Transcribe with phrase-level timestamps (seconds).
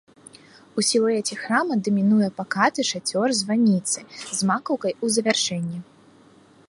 [0.81, 5.79] У сілуэце храма дамінуе пакаты шацёр званіцы з макаўкай у завяршэнні.